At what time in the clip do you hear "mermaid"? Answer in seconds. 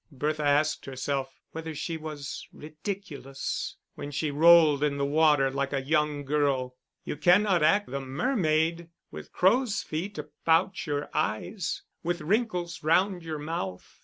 8.01-8.89